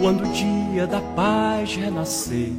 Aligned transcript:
Quando 0.00 0.24
o 0.24 0.32
dia 0.32 0.86
da 0.86 1.00
paz 1.00 1.74
renascer, 1.74 2.52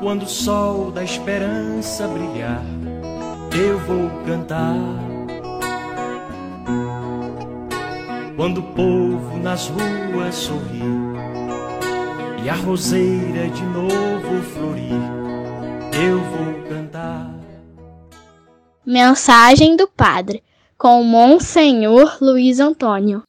quando 0.00 0.22
o 0.22 0.28
sol 0.28 0.92
da 0.92 1.02
esperança 1.02 2.06
brilhar, 2.06 2.62
eu 3.52 3.80
vou 3.80 4.08
cantar. 4.24 4.76
Quando 8.36 8.58
o 8.58 8.62
povo 8.74 9.38
nas 9.42 9.66
ruas 9.66 10.36
sorrir 10.36 11.18
e 12.44 12.48
a 12.48 12.54
roseira 12.54 13.48
de 13.48 13.64
novo 13.64 14.42
florir, 14.54 15.02
eu 16.00 16.20
vou 16.20 16.68
cantar. 16.68 17.34
Mensagem 18.86 19.74
do 19.74 19.88
Padre, 19.88 20.44
com 20.78 21.02
Monsenhor 21.02 22.18
Luiz 22.20 22.60
Antônio. 22.60 23.27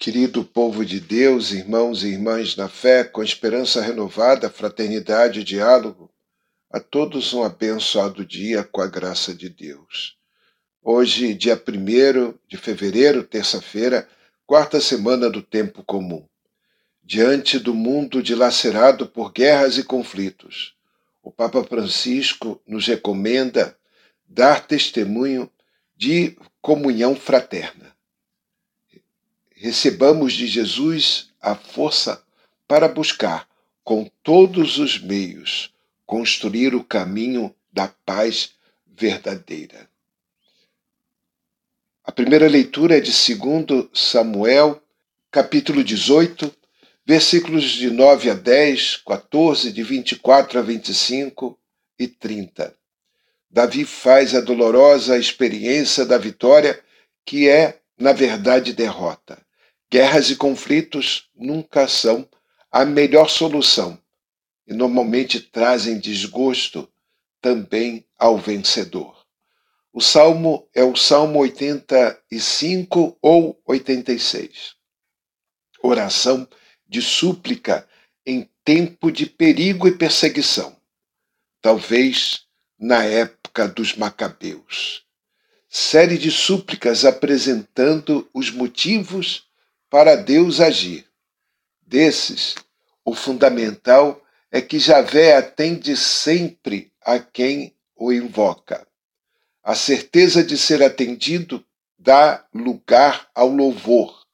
Querido 0.00 0.44
povo 0.44 0.84
de 0.84 1.00
Deus, 1.00 1.50
irmãos 1.50 2.04
e 2.04 2.10
irmãs 2.10 2.54
na 2.54 2.68
fé, 2.68 3.02
com 3.02 3.20
esperança 3.20 3.80
renovada, 3.82 4.48
fraternidade 4.48 5.40
e 5.40 5.44
diálogo, 5.44 6.08
a 6.70 6.78
todos 6.78 7.34
um 7.34 7.42
abençoado 7.42 8.24
dia 8.24 8.62
com 8.62 8.80
a 8.80 8.86
graça 8.86 9.34
de 9.34 9.48
Deus. 9.48 10.16
Hoje, 10.80 11.34
dia 11.34 11.56
1 11.56 12.32
de 12.46 12.56
fevereiro, 12.56 13.24
terça-feira, 13.24 14.08
quarta 14.46 14.80
semana 14.80 15.28
do 15.28 15.42
tempo 15.42 15.82
comum. 15.82 16.24
Diante 17.02 17.58
do 17.58 17.74
mundo 17.74 18.22
dilacerado 18.22 19.08
por 19.08 19.32
guerras 19.32 19.78
e 19.78 19.82
conflitos, 19.82 20.76
o 21.20 21.32
Papa 21.32 21.64
Francisco 21.64 22.62
nos 22.64 22.86
recomenda 22.86 23.76
dar 24.28 24.64
testemunho 24.64 25.50
de 25.96 26.38
comunhão 26.62 27.16
fraterna 27.16 27.97
recebamos 29.60 30.32
de 30.32 30.46
Jesus 30.46 31.30
a 31.40 31.54
força 31.54 32.22
para 32.66 32.88
buscar, 32.88 33.48
com 33.82 34.10
todos 34.22 34.78
os 34.78 35.00
meios, 35.00 35.72
construir 36.04 36.74
o 36.74 36.84
caminho 36.84 37.54
da 37.72 37.88
paz 37.88 38.50
verdadeira. 38.86 39.88
A 42.04 42.12
primeira 42.12 42.48
leitura 42.48 42.98
é 42.98 43.00
de 43.00 43.10
2 43.10 43.88
Samuel, 43.92 44.82
capítulo 45.30 45.82
18, 45.82 46.54
versículos 47.04 47.64
de 47.64 47.90
9 47.90 48.30
a 48.30 48.34
10, 48.34 48.96
14, 48.98 49.72
de 49.72 49.82
24 49.82 50.58
a 50.58 50.62
25 50.62 51.58
e 51.98 52.06
30. 52.06 52.74
Davi 53.50 53.84
faz 53.84 54.34
a 54.34 54.40
dolorosa 54.40 55.18
experiência 55.18 56.04
da 56.04 56.18
vitória, 56.18 56.78
que 57.24 57.48
é, 57.48 57.80
na 57.98 58.12
verdade, 58.12 58.74
derrota. 58.74 59.47
Guerras 59.90 60.28
e 60.28 60.36
conflitos 60.36 61.30
nunca 61.34 61.88
são 61.88 62.28
a 62.70 62.84
melhor 62.84 63.30
solução 63.30 63.98
e 64.66 64.74
normalmente 64.74 65.40
trazem 65.40 65.98
desgosto 65.98 66.86
também 67.40 68.06
ao 68.18 68.36
vencedor. 68.36 69.26
O 69.90 70.02
salmo 70.02 70.68
é 70.74 70.84
o 70.84 70.94
Salmo 70.94 71.38
85 71.38 73.16
ou 73.22 73.58
86. 73.66 74.74
Oração 75.82 76.46
de 76.86 77.00
súplica 77.00 77.88
em 78.26 78.48
tempo 78.62 79.10
de 79.10 79.24
perigo 79.24 79.88
e 79.88 79.96
perseguição. 79.96 80.76
Talvez 81.62 82.46
na 82.78 83.02
época 83.04 83.66
dos 83.66 83.96
Macabeus. 83.96 85.06
Série 85.66 86.18
de 86.18 86.30
súplicas 86.30 87.06
apresentando 87.06 88.28
os 88.34 88.50
motivos 88.50 89.47
para 89.90 90.16
Deus 90.16 90.60
agir. 90.60 91.06
Desses, 91.82 92.54
o 93.04 93.14
fundamental 93.14 94.22
é 94.50 94.60
que 94.60 94.78
Javé 94.78 95.36
atende 95.36 95.96
sempre 95.96 96.92
a 97.00 97.18
quem 97.18 97.74
o 97.96 98.12
invoca. 98.12 98.86
A 99.62 99.74
certeza 99.74 100.42
de 100.42 100.56
ser 100.56 100.82
atendido 100.82 101.64
dá 101.98 102.46
lugar 102.54 103.30
ao 103.34 103.48
louvor, 103.48 104.26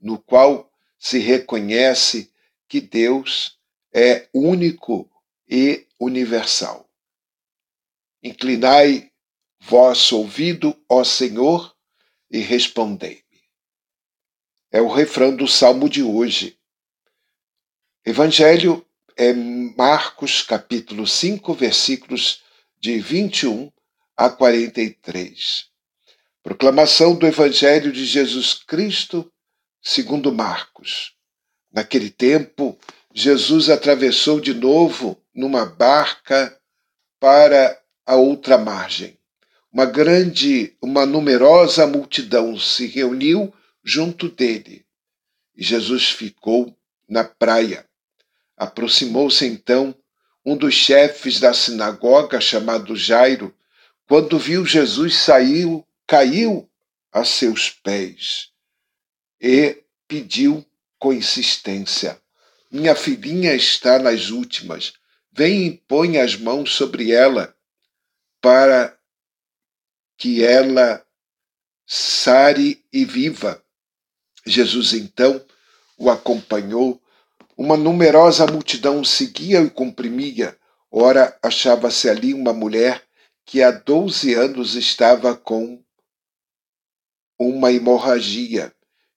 no 0.00 0.18
qual 0.18 0.70
se 0.98 1.18
reconhece 1.18 2.30
que 2.68 2.80
Deus 2.80 3.58
é 3.92 4.28
único 4.34 5.10
e 5.48 5.86
universal. 6.00 6.88
Inclinai 8.22 9.10
vosso 9.60 10.18
ouvido, 10.18 10.76
ó 10.88 11.04
Senhor, 11.04 11.74
e 12.30 12.38
respondei. 12.38 13.23
É 14.74 14.80
o 14.80 14.88
refrão 14.88 15.36
do 15.36 15.46
salmo 15.46 15.88
de 15.88 16.02
hoje. 16.02 16.58
Evangelho 18.04 18.84
é 19.16 19.32
Marcos, 19.32 20.42
capítulo 20.42 21.06
5, 21.06 21.54
versículos 21.54 22.42
de 22.80 22.98
21 22.98 23.70
a 24.16 24.28
43. 24.28 25.66
Proclamação 26.42 27.14
do 27.14 27.24
Evangelho 27.24 27.92
de 27.92 28.04
Jesus 28.04 28.52
Cristo, 28.52 29.32
segundo 29.80 30.32
Marcos. 30.32 31.14
Naquele 31.72 32.10
tempo, 32.10 32.76
Jesus 33.14 33.70
atravessou 33.70 34.40
de 34.40 34.54
novo 34.54 35.16
numa 35.32 35.64
barca 35.64 36.60
para 37.20 37.80
a 38.04 38.16
outra 38.16 38.58
margem. 38.58 39.16
Uma 39.72 39.86
grande, 39.86 40.76
uma 40.82 41.06
numerosa 41.06 41.86
multidão 41.86 42.58
se 42.58 42.88
reuniu 42.88 43.54
junto 43.84 44.28
dele. 44.28 44.86
E 45.54 45.62
Jesus 45.62 46.10
ficou 46.10 46.76
na 47.08 47.22
praia. 47.22 47.86
Aproximou-se 48.56 49.44
então 49.44 49.94
um 50.44 50.56
dos 50.56 50.74
chefes 50.74 51.38
da 51.38 51.52
sinagoga, 51.52 52.40
chamado 52.40 52.96
Jairo, 52.96 53.54
quando 54.06 54.38
viu 54.38 54.66
Jesus 54.66 55.16
saiu, 55.16 55.86
caiu 56.06 56.68
a 57.12 57.24
seus 57.24 57.70
pés 57.70 58.50
e 59.40 59.82
pediu 60.06 60.64
com 60.98 61.12
insistência: 61.12 62.20
Minha 62.70 62.94
filhinha 62.94 63.54
está 63.54 63.98
nas 63.98 64.30
últimas. 64.30 64.92
Vem 65.32 65.66
e 65.66 65.78
põe 65.88 66.18
as 66.18 66.36
mãos 66.36 66.74
sobre 66.74 67.10
ela 67.10 67.54
para 68.40 68.96
que 70.16 70.44
ela 70.44 71.04
sare 71.86 72.84
e 72.92 73.04
viva. 73.04 73.63
Jesus 74.46 74.92
então 74.92 75.42
o 75.96 76.10
acompanhou. 76.10 77.00
Uma 77.56 77.76
numerosa 77.76 78.46
multidão 78.46 79.04
seguia 79.04 79.60
e 79.60 79.70
comprimia. 79.70 80.56
Ora, 80.90 81.36
achava-se 81.42 82.08
ali 82.08 82.34
uma 82.34 82.52
mulher 82.52 83.02
que 83.46 83.62
há 83.62 83.70
doze 83.70 84.34
anos 84.34 84.74
estava 84.74 85.36
com 85.36 85.82
uma 87.38 87.72
hemorragia. 87.72 88.72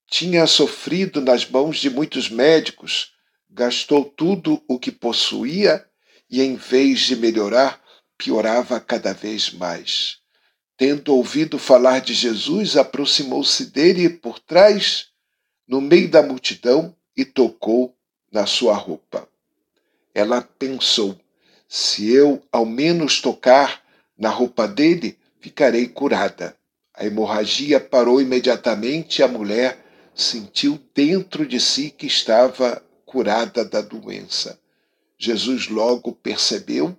Tinha 0.09 0.47
sofrido 0.47 1.19
nas 1.21 1.49
mãos 1.49 1.77
de 1.77 1.89
muitos 1.89 2.29
médicos, 2.29 3.13
gastou 3.49 4.05
tudo 4.05 4.63
o 4.67 4.79
que 4.79 4.91
possuía 4.91 5.85
e, 6.29 6.41
em 6.41 6.55
vez 6.55 7.01
de 7.01 7.15
melhorar, 7.15 7.81
piorava 8.17 8.79
cada 8.79 9.13
vez 9.13 9.51
mais. 9.51 10.19
Tendo 10.77 11.15
ouvido 11.15 11.57
falar 11.57 12.01
de 12.01 12.13
Jesus, 12.13 12.77
aproximou-se 12.77 13.65
dele 13.65 14.09
por 14.09 14.39
trás 14.39 15.07
no 15.67 15.81
meio 15.81 16.09
da 16.09 16.23
multidão 16.23 16.95
e 17.15 17.25
tocou 17.25 17.95
na 18.31 18.45
sua 18.45 18.75
roupa. 18.75 19.27
Ela 20.13 20.41
pensou: 20.41 21.19
se 21.67 22.09
eu 22.11 22.41
ao 22.51 22.65
menos 22.65 23.21
tocar 23.21 23.83
na 24.17 24.29
roupa 24.29 24.67
dele, 24.67 25.17
ficarei 25.39 25.87
curada. 25.87 26.57
A 26.93 27.05
hemorragia 27.05 27.79
parou 27.79 28.21
imediatamente 28.21 29.19
e 29.19 29.23
a 29.23 29.27
mulher 29.27 29.85
sentiu 30.15 30.79
dentro 30.95 31.45
de 31.45 31.59
si 31.59 31.91
que 31.91 32.07
estava 32.07 32.81
curada 33.05 33.63
da 33.63 33.81
doença. 33.81 34.59
Jesus 35.17 35.67
logo 35.67 36.11
percebeu 36.11 36.97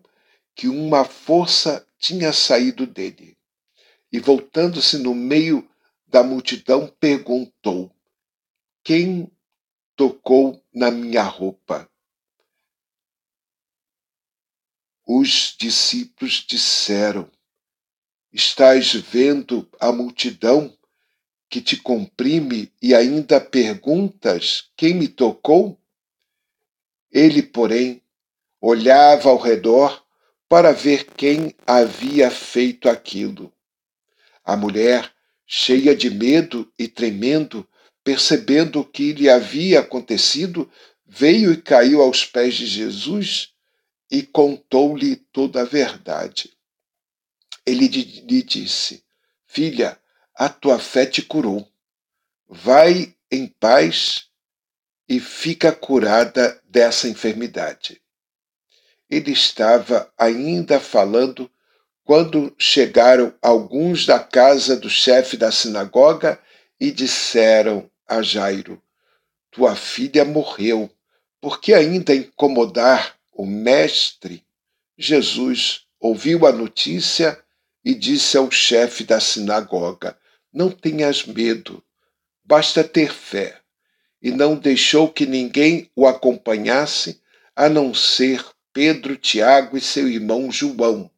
que 0.55 0.69
uma 0.69 1.05
força 1.05 1.85
tinha 1.99 2.33
saído 2.33 2.87
dele. 2.87 3.37
E 4.13 4.19
voltando-se 4.21 4.99
no 4.99 5.15
meio 5.15 5.69
da 6.07 6.23
multidão, 6.23 6.93
perguntou: 7.01 7.91
quem 8.89 9.31
tocou 9.95 10.65
na 10.73 10.91
minha 10.91 11.23
roupa? 11.23 11.87
Os 15.07 15.55
discípulos 15.61 16.47
disseram: 16.49 17.31
Estás 18.33 18.95
vendo 18.95 19.69
a 19.79 19.93
multidão 19.93 20.75
que 21.51 21.61
te 21.61 21.77
comprime 21.77 22.73
e 22.81 22.95
ainda 22.95 23.39
perguntas 23.39 24.71
quem 24.75 24.95
me 24.95 25.07
tocou? 25.07 25.79
Ele, 27.13 27.43
porém, 27.43 28.03
olhava 28.59 29.29
ao 29.29 29.37
redor 29.37 30.03
para 30.49 30.73
ver 30.73 31.05
quem 31.15 31.55
havia 31.67 32.31
feito 32.31 32.89
aquilo. 32.89 33.53
A 34.43 34.57
mulher, 34.57 35.15
cheia 35.47 35.95
de 35.95 36.09
medo 36.09 36.73
e 36.79 36.89
tremendo, 36.89 37.69
percebendo 38.09 38.81
o 38.81 38.85
que 38.87 39.13
lhe 39.13 39.29
havia 39.29 39.81
acontecido, 39.81 40.67
veio 41.07 41.53
e 41.53 41.61
caiu 41.61 42.01
aos 42.01 42.25
pés 42.25 42.55
de 42.55 42.65
Jesus 42.65 43.53
e 44.11 44.23
contou-lhe 44.23 45.17
toda 45.31 45.61
a 45.61 45.67
verdade. 45.67 46.51
Ele 47.67 47.87
lhe 47.87 48.43
disse: 48.43 49.05
Filha, 49.47 50.01
a 50.35 50.49
tua 50.49 50.79
fé 50.79 51.05
te 51.05 51.21
curou. 51.21 51.71
Vai 52.49 53.15
em 53.31 53.47
paz 53.47 54.29
e 55.07 55.21
fica 55.21 55.71
curada 55.71 56.59
dessa 56.65 57.11
enfermidade. 57.11 58.01
Ele 59.11 59.33
estava 59.33 60.11
ainda 60.17 60.81
falando 60.81 61.51
quando 62.05 62.57
chegaram 62.59 63.35
alguns 63.43 64.07
da 64.07 64.19
casa 64.19 64.79
do 64.79 64.89
chefe 64.89 65.37
da 65.37 65.53
sinagoga 65.53 66.41
e 66.81 66.91
disseram 66.91 67.91
a 68.09 68.23
Jairo: 68.23 68.83
Tua 69.51 69.77
filha 69.77 70.25
morreu, 70.25 70.91
por 71.41 71.61
que 71.61 71.75
ainda 71.75 72.15
incomodar 72.15 73.17
o 73.33 73.47
mestre? 73.47 74.43
Jesus 74.97 75.87
ouviu 76.01 76.47
a 76.47 76.53
notícia 76.53 77.39
e 77.85 77.95
disse 77.95 78.37
ao 78.37 78.51
chefe 78.51 79.05
da 79.05 79.21
sinagoga: 79.21 80.19
Não 80.53 80.71
tenhas 80.71 81.25
medo, 81.25 81.85
basta 82.45 82.83
ter 82.83 83.13
fé. 83.13 83.61
E 84.21 84.33
não 84.33 84.57
deixou 84.57 85.09
que 85.09 85.25
ninguém 85.27 85.89
o 85.95 86.05
acompanhasse, 86.05 87.21
a 87.55 87.69
não 87.69 87.95
ser 87.95 88.45
Pedro, 88.73 89.17
Tiago 89.17 89.77
e 89.77 89.81
seu 89.81 90.09
irmão 90.09 90.51
João. 90.51 91.09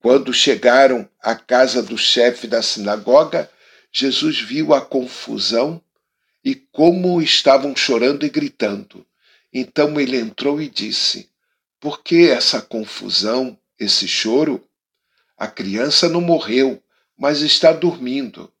Quando 0.00 0.32
chegaram 0.32 1.08
à 1.22 1.36
casa 1.36 1.82
do 1.82 1.96
chefe 1.96 2.48
da 2.48 2.62
sinagoga, 2.62 3.48
Jesus 3.92 4.40
viu 4.40 4.74
a 4.74 4.80
confusão 4.80 5.80
e 6.44 6.54
como 6.54 7.20
estavam 7.20 7.76
chorando 7.76 8.24
e 8.24 8.28
gritando. 8.28 9.06
Então 9.52 10.00
ele 10.00 10.16
entrou 10.16 10.60
e 10.60 10.68
disse: 10.68 11.30
Por 11.78 12.02
que 12.02 12.28
essa 12.28 12.62
confusão, 12.62 13.58
esse 13.78 14.06
choro? 14.06 14.66
A 15.36 15.46
criança 15.46 16.08
não 16.08 16.20
morreu, 16.20 16.82
mas 17.16 17.40
está 17.40 17.72
dormindo. 17.72 18.52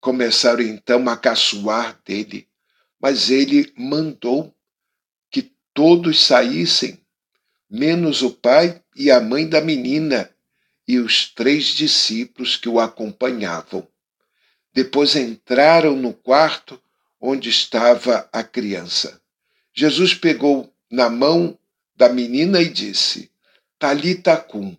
Começaram 0.00 0.62
então 0.62 1.08
a 1.08 1.16
caçoar 1.16 1.98
dele, 2.04 2.48
mas 3.00 3.30
ele 3.30 3.72
mandou 3.76 4.54
que 5.30 5.52
todos 5.74 6.24
saíssem, 6.24 7.00
menos 7.68 8.22
o 8.22 8.30
pai 8.30 8.82
e 8.94 9.10
a 9.10 9.20
mãe 9.20 9.48
da 9.48 9.60
menina 9.60 10.30
e 10.86 10.98
os 10.98 11.28
três 11.28 11.66
discípulos 11.66 12.56
que 12.56 12.68
o 12.68 12.80
acompanhavam. 12.80 13.86
Depois 14.78 15.16
entraram 15.16 15.96
no 15.96 16.14
quarto 16.14 16.80
onde 17.20 17.48
estava 17.48 18.28
a 18.32 18.44
criança. 18.44 19.20
Jesus 19.74 20.14
pegou 20.14 20.72
na 20.88 21.10
mão 21.10 21.58
da 21.96 22.08
menina 22.08 22.62
e 22.62 22.68
disse: 22.68 23.28
Talita 23.76 24.36
cum, 24.36 24.76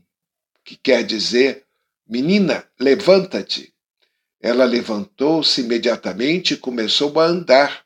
que 0.64 0.78
quer 0.78 1.04
dizer: 1.04 1.66
Menina, 2.08 2.66
levanta-te. 2.80 3.74
Ela 4.40 4.64
levantou-se 4.64 5.60
imediatamente 5.60 6.54
e 6.54 6.58
começou 6.58 7.20
a 7.20 7.26
andar, 7.26 7.86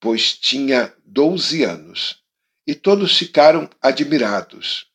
pois 0.00 0.32
tinha 0.32 0.94
doze 1.04 1.62
anos, 1.62 2.22
e 2.66 2.74
todos 2.74 3.18
ficaram 3.18 3.68
admirados. 3.82 4.86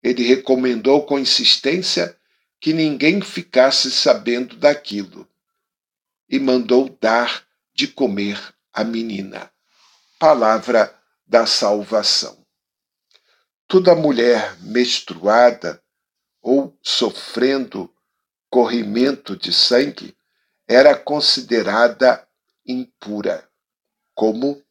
Ele 0.00 0.22
recomendou 0.22 1.04
com 1.04 1.18
insistência 1.18 2.16
que 2.60 2.72
ninguém 2.72 3.20
ficasse 3.20 3.90
sabendo 3.90 4.56
daquilo 4.56 5.28
e 6.28 6.38
mandou 6.38 6.88
dar 7.00 7.46
de 7.74 7.86
comer 7.86 8.40
à 8.72 8.82
menina. 8.82 9.50
Palavra 10.18 10.94
da 11.26 11.46
salvação. 11.46 12.44
Toda 13.68 13.94
mulher 13.94 14.56
menstruada 14.60 15.82
ou 16.40 16.76
sofrendo 16.80 17.92
corrimento 18.48 19.36
de 19.36 19.52
sangue 19.52 20.16
era 20.68 20.96
considerada 20.96 22.26
impura, 22.64 23.48
como 24.14 24.62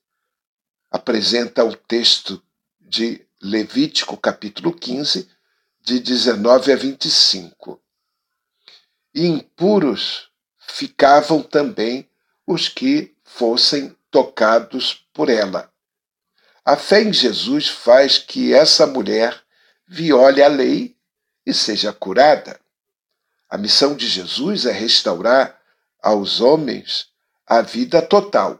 apresenta 0.89 1.63
o 1.63 1.75
texto 1.75 2.41
de 2.79 3.25
Levítico, 3.41 4.17
capítulo 4.17 4.73
15, 4.73 5.29
de 5.85 5.99
19 5.99 6.73
a 6.73 6.75
25. 6.75 7.79
E 9.13 9.27
impuros 9.27 10.29
ficavam 10.57 11.43
também 11.43 12.09
os 12.45 12.67
que 12.67 13.15
fossem 13.23 13.95
tocados 14.09 15.05
por 15.13 15.29
ela. 15.29 15.71
A 16.65 16.75
fé 16.75 17.03
em 17.03 17.13
Jesus 17.13 17.69
faz 17.69 18.17
que 18.17 18.51
essa 18.51 18.87
mulher 18.87 19.39
viole 19.87 20.41
a 20.41 20.47
lei 20.47 20.97
e 21.45 21.53
seja 21.53 21.93
curada. 21.93 22.59
A 23.47 23.55
missão 23.55 23.95
de 23.95 24.07
Jesus 24.07 24.65
é 24.65 24.71
restaurar 24.71 25.61
aos 26.01 26.41
homens 26.41 27.09
a 27.45 27.61
vida 27.61 28.01
total, 28.01 28.59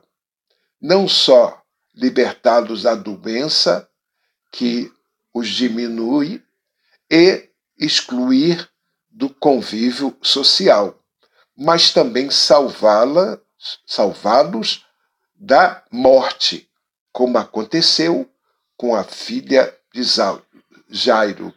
não 0.80 1.08
só 1.08 1.60
libertá-los 1.96 2.84
da 2.84 2.94
doença 2.94 3.90
que 4.52 4.94
os 5.34 5.50
diminui 5.50 6.46
e 7.10 7.50
excluir 7.78 8.70
do 9.10 9.30
convívio 9.30 10.16
social, 10.22 11.00
mas 11.56 11.92
também 11.92 12.30
salvá-la, 12.30 13.40
salvá-los 13.86 14.86
da 15.36 15.84
morte, 15.92 16.70
como 17.12 17.38
aconteceu 17.38 18.30
com 18.78 18.96
a 18.96 19.04
filha 19.04 19.74
de 19.94 20.04
Jairo, 20.90 21.54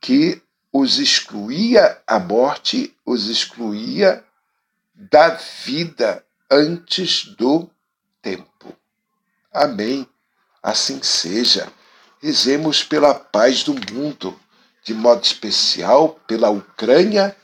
que 0.00 0.42
os 0.72 0.98
excluía 0.98 2.02
a 2.06 2.18
morte, 2.18 2.94
os 3.06 3.28
excluía 3.28 4.24
da 4.94 5.30
vida 5.64 6.24
antes 6.50 7.26
do 7.36 7.70
tempo. 8.20 8.76
Amém. 9.52 10.06
Assim 10.62 11.02
seja. 11.02 11.72
Rezemos 12.20 12.82
pela 12.82 13.14
paz 13.14 13.62
do 13.62 13.74
mundo, 13.92 14.38
de 14.84 14.94
modo 14.94 15.24
especial 15.24 16.20
pela 16.26 16.50
Ucrânia 16.50 17.36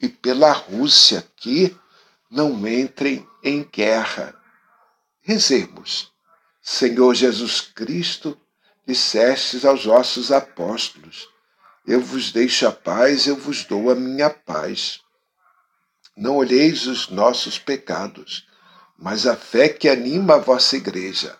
e 0.00 0.08
pela 0.08 0.52
Rússia, 0.52 1.26
que 1.36 1.74
não 2.30 2.66
entrem 2.68 3.26
em 3.42 3.64
guerra. 3.64 4.34
Rezemos. 5.22 6.12
Senhor 6.62 7.14
Jesus 7.14 7.60
Cristo, 7.60 8.38
dissestes 8.86 9.64
aos 9.64 9.84
vossos 9.84 10.30
apóstolos: 10.30 11.28
eu 11.86 12.00
vos 12.00 12.30
deixo 12.30 12.68
a 12.68 12.70
paz, 12.70 13.26
eu 13.26 13.36
vos 13.36 13.64
dou 13.64 13.90
a 13.90 13.94
minha 13.94 14.30
paz. 14.30 15.00
Não 16.16 16.36
olheis 16.36 16.86
os 16.86 17.08
nossos 17.08 17.58
pecados, 17.58 18.46
mas 18.96 19.26
a 19.26 19.34
fé 19.34 19.68
que 19.68 19.88
anima 19.88 20.34
a 20.34 20.38
vossa 20.38 20.76
igreja. 20.76 21.36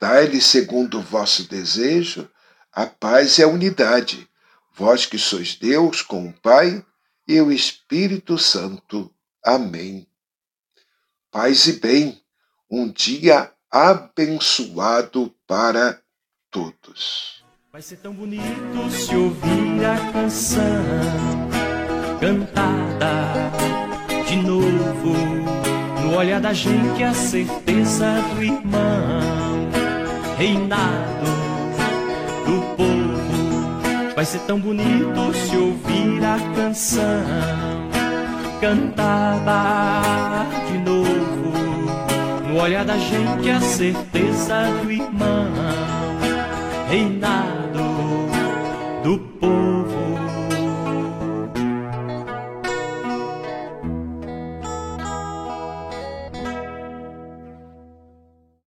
Dai-lhe, 0.00 0.40
segundo 0.40 0.98
o 0.98 1.02
vosso 1.02 1.44
desejo, 1.44 2.28
a 2.72 2.86
paz 2.86 3.36
e 3.38 3.42
a 3.42 3.48
unidade, 3.48 4.28
vós 4.74 5.06
que 5.06 5.18
sois 5.18 5.54
Deus 5.54 6.02
com 6.02 6.28
o 6.28 6.32
Pai 6.32 6.84
e 7.26 7.40
o 7.40 7.50
Espírito 7.50 8.36
Santo. 8.36 9.10
Amém. 9.42 10.06
Paz 11.30 11.66
e 11.66 11.80
bem, 11.80 12.20
um 12.70 12.90
dia 12.90 13.52
abençoado 13.70 15.34
para 15.46 16.00
todos. 16.50 17.44
Vai 17.72 17.82
ser 17.82 17.96
tão 17.96 18.12
bonito 18.12 18.90
se 18.90 19.16
ouvir 19.16 19.84
a 19.84 20.12
canção 20.12 20.62
cantada 22.20 23.50
de 24.28 24.36
novo. 24.36 25.14
No 26.02 26.16
olhar 26.16 26.40
da 26.40 26.52
gente 26.52 27.02
a 27.02 27.12
certeza 27.12 28.06
do 28.34 28.42
irmão, 28.42 29.68
reinado. 30.36 31.53
Vai 34.14 34.24
ser 34.24 34.38
tão 34.40 34.60
bonito 34.60 35.34
se 35.34 35.56
ouvir 35.56 36.24
a 36.24 36.38
canção 36.54 37.04
cantada 38.60 40.46
de 40.70 40.78
novo. 40.78 41.52
No 42.48 42.60
olhar 42.60 42.84
da 42.84 42.96
gente 42.96 43.50
a 43.50 43.60
certeza 43.60 44.66
do 44.82 44.92
irmão, 44.92 45.48
reinado 46.88 47.82
do 49.02 49.18
povo. 49.18 49.63